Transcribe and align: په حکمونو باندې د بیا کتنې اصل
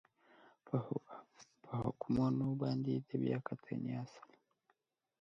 په 1.67 1.73
حکمونو 1.83 2.47
باندې 2.61 2.93
د 3.07 3.09
بیا 3.23 3.37
کتنې 3.47 3.91
اصل 4.03 4.23